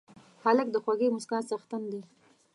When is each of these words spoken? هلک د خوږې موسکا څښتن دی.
هلک 0.43 0.67
د 0.71 0.75
خوږې 0.83 1.07
موسکا 1.13 1.39
څښتن 1.47 1.83
دی. 1.91 2.01